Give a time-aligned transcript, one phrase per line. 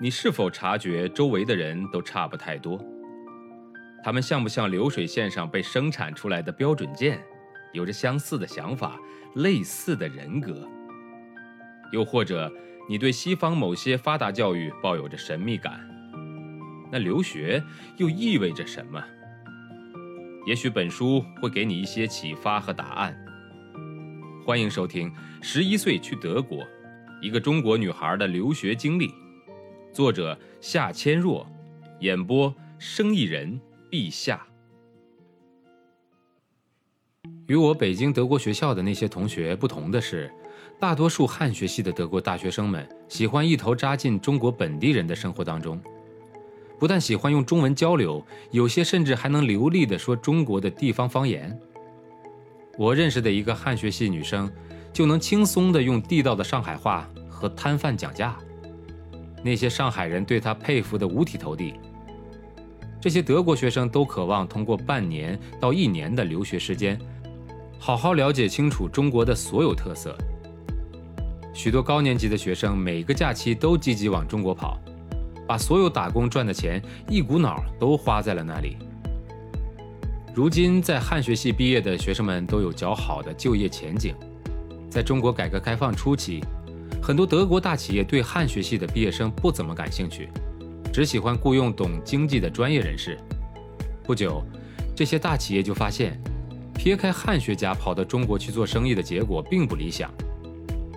[0.00, 2.80] 你是否察觉周围的人都差不太多？
[4.04, 7.20] 他们像不像流水线上被生产出来的标准件，
[7.72, 8.96] 有着相似的想法、
[9.34, 10.68] 类似的人格？
[11.92, 12.48] 又或者，
[12.88, 15.80] 你对西方某些发达教育抱有着神秘感？
[16.92, 17.60] 那留学
[17.96, 19.02] 又意味着什么？
[20.46, 23.18] 也许本书会给你一些启发和答案。
[24.46, 25.10] 欢迎收听
[25.42, 26.58] 《十一岁去德国》，
[27.20, 29.12] 一个中国女孩的留学经历。
[29.98, 31.44] 作者夏千若，
[31.98, 33.60] 演播生意人
[33.90, 34.46] 陛下。
[37.48, 40.32] 与我北京德国学校的那些同学不同的是，
[40.78, 45.80] 大多数汉学系的德国大学生们喜欢一头扎进中国本地人的生活当中，
[46.78, 51.60] 不但喜欢用中文交流，有些甚至还能流利地说中国的地方方言。
[52.76, 54.48] 我认识的一个汉学系女生，
[54.92, 58.38] 就能轻松地用地道的上海话和摊贩讲价。
[59.42, 61.74] 那些上海人对他佩服得五体投地。
[63.00, 66.98] 这些德国学生都渴望通过半年到一年的留学时间，
[67.78, 70.16] 好好了解清楚中国的所有特色。
[71.54, 74.78] 许多高年级的学生每个假期都积极往中国跑，
[75.46, 78.76] 把所有打工赚的钱一股脑都花在了那里。
[80.34, 84.14] 如今在汉学系毕业的学生们都有较好的就业前景。
[84.90, 86.42] 在中国改革开放初期。
[87.02, 90.28] 很多德国大企业对汉学系的毕业生不怎么感兴趣，
[90.92, 93.18] 只喜欢雇佣懂经济的专业人士。
[94.04, 94.42] 不久，
[94.94, 96.20] 这些大企业就发现，
[96.74, 100.10] 撇开汉学家跑到中国去做生意的结果并不理想。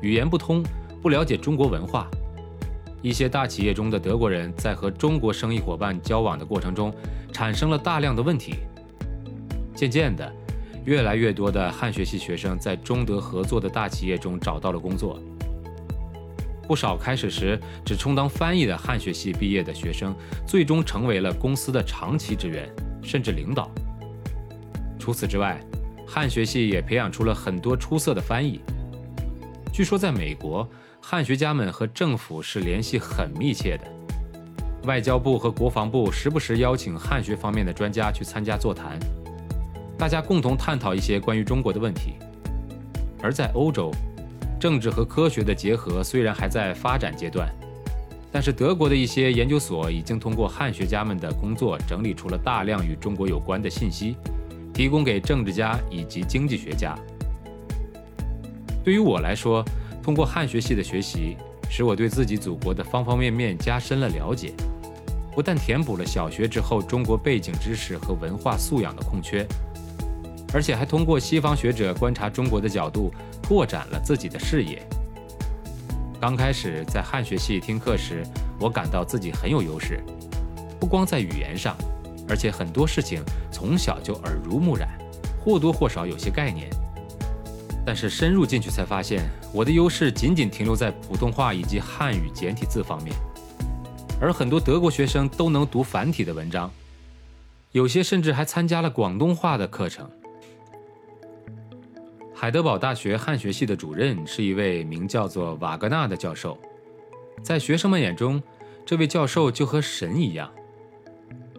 [0.00, 0.62] 语言不通，
[1.02, 2.08] 不了解中国文化，
[3.02, 6.94] 一些大企业中的德国人在和中国生意伙伴交往的过程中，
[7.32, 8.54] 产生了大量的问题。
[9.74, 10.32] 渐渐的，
[10.84, 15.20] 越来越多的汉学系学生在中德合作的大企业中找到了工作。
[16.66, 20.14] 不少开始时只充当翻译的汉学系毕业的学生，
[20.46, 22.68] 最终成为了公司的长期职员，
[23.02, 23.70] 甚至领导。
[24.98, 25.60] 除此之外，
[26.06, 28.60] 汉学系也培养出了很多出色的翻译。
[29.72, 30.68] 据说，在美国，
[31.00, 33.84] 汉学家们和政府是联系很密切的，
[34.84, 38.98] 外交部和国防部时不时邀请汉学方面的专家去参加座谈，
[39.96, 42.14] 大家共同探讨一些关于中国的问题。
[43.22, 43.90] 而在欧洲，
[44.58, 47.48] 政治和科学的结合虽然还在发展阶段，
[48.32, 54.16] 但是德国的一些研究所已经通过汉学家们的工作整理出了大量与中国有关的信息，
[54.72, 56.96] 提供给政治家以及经济学家。
[58.82, 59.64] 对于我来说，
[60.02, 61.36] 通过汉学系的学习，
[61.68, 64.54] 使我对自己祖国的方方面面加深了了解，
[65.34, 69.46] 不但填补了小学之后中国背景知识和文化素养的空缺。
[70.52, 73.12] 而且还通过西方学者观察中国的角度，
[73.42, 74.82] 拓展了自己的视野。
[76.20, 78.24] 刚开始在汉学系听课时，
[78.58, 80.02] 我感到自己很有优势，
[80.80, 81.76] 不光在语言上，
[82.28, 84.88] 而且很多事情从小就耳濡目染，
[85.44, 86.70] 或多或少有些概念。
[87.84, 93.14] 但是深入进去才发现，我的优势仅仅停留在普通话以及汉语简体字方面，
[94.20, 96.70] 而很多德国学生都能读繁体的文章，
[97.72, 100.10] 有些甚至还参加了广东话的课程。
[102.38, 106.58] 海德堡大学汉学系的主任是一位名叫做瓦格纳的教授，
[107.42, 108.42] 在学生们眼中，
[108.84, 110.52] 这位教授就和神一样。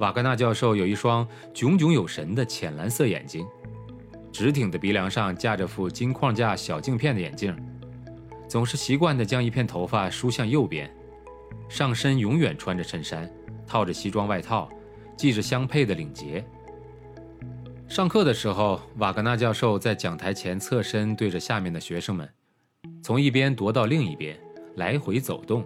[0.00, 3.46] 瓦格纳教授有一双炯炯有神的浅蓝色眼睛，
[4.30, 7.56] 直挺的鼻梁上架着副金框架小镜片的眼镜，
[8.46, 10.94] 总是习惯地将一片头发梳向右边，
[11.70, 13.26] 上身永远穿着衬衫，
[13.66, 14.68] 套着西装外套，
[15.16, 16.44] 系着相配的领结。
[17.88, 22.28] 上课的时候，瓦格纳教授在讲台前侧身对着下面的学生们，
[23.02, 24.38] 从一边踱到另一边，
[24.74, 25.64] 来回走动，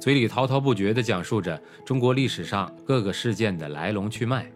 [0.00, 4.50] 嘴里滔滔不绝地讲述着中国历史上各个事件的来龙去脉。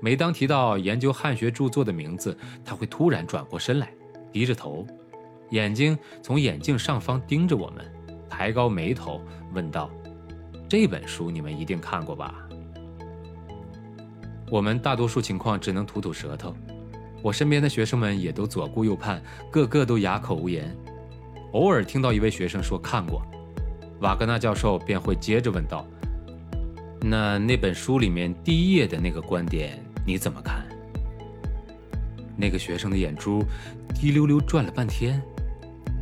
[0.00, 3.90] 每当提到研究汉学著作的名字，他会突然转过身来，
[4.30, 4.86] 低着头，
[5.50, 7.84] 眼睛从眼镜上方盯着我们，
[8.28, 9.20] 抬高眉头
[9.54, 9.90] 问道
[10.68, 12.46] ：“这本书你们一定看过吧？”
[14.50, 16.54] 我们大多数情况只能吐吐舌头，
[17.22, 20.76] 我身边的学生们也都左顾右盼，个个都哑口无言。
[21.52, 23.22] 偶尔听到一位学生说看过，
[24.00, 25.86] 瓦格纳教授便会接着问道
[27.00, 30.64] ：“那那本书里面第一页的那个观点你怎么看？”
[32.36, 33.42] 那个学生的眼珠
[33.94, 35.22] 滴溜溜转了半天，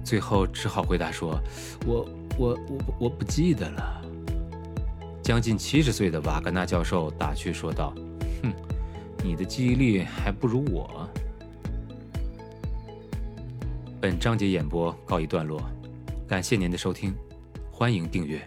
[0.05, 1.39] 最后只好回答说
[1.87, 2.09] ：“我
[2.39, 4.03] 我我我不记得了。”
[5.23, 7.95] 将近七十岁的瓦格纳教授打趣说道。
[8.43, 8.53] 哼，
[9.25, 11.09] 你的记忆力还不如我。
[14.01, 15.63] 本章节演播告一段落，
[16.27, 17.15] 感谢您的收听，
[17.71, 18.41] 欢迎订阅。